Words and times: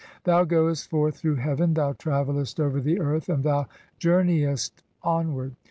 Thou 0.23 0.45
goest 0.45 0.89
forth 0.89 1.17
through 1.17 1.35
heaven, 1.35 1.75
thou 1.75 1.93
travellest 1.93 2.59
"over 2.59 2.81
the 2.81 2.99
earth, 2.99 3.29
and 3.29 3.43
thou 3.43 3.67
journeyest 3.99 4.81
onward. 5.03 5.53